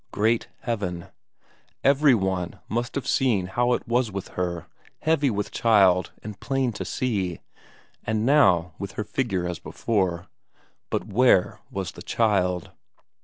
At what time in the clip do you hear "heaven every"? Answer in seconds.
0.61-2.15